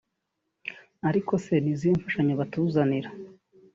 [1.09, 3.09] ariko se ni izihe mfashanyo batuzanira